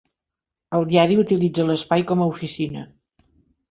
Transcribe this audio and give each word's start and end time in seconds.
El 0.77 0.85
diari 0.93 1.19
utilitza 1.25 1.69
l'espai 1.69 2.09
com 2.15 2.27
a 2.27 2.31
oficina. 2.35 2.91